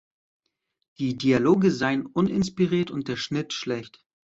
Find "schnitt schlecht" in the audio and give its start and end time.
3.17-4.03